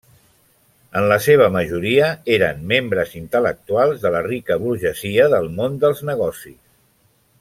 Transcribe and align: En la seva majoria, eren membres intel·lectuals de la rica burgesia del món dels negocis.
En 1.01 1.09
la 1.11 1.17
seva 1.25 1.49
majoria, 1.55 2.07
eren 2.37 2.63
membres 2.71 3.13
intel·lectuals 3.19 4.01
de 4.07 4.13
la 4.17 4.23
rica 4.31 4.59
burgesia 4.65 5.29
del 5.35 5.51
món 5.61 5.77
dels 5.85 6.03
negocis. 6.13 6.59